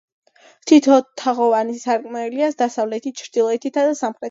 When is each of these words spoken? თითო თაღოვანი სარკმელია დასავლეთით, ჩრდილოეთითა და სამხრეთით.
თითო 0.71 0.95
თაღოვანი 1.23 1.77
სარკმელია 1.83 2.51
დასავლეთით, 2.65 3.23
ჩრდილოეთითა 3.25 3.89
და 3.89 3.97
სამხრეთით. 4.05 4.19